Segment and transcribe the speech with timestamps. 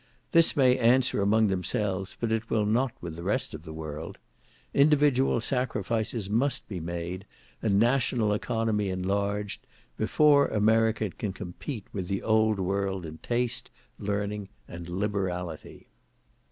[0.31, 4.17] This may answer among themselves, but it will not with the rest of the world;
[4.73, 7.27] individual sacrifices must be made,
[7.61, 9.67] and national economy enlarged,
[9.97, 13.69] before America can compete with the old world in taste,
[13.99, 15.87] learning, and liberality.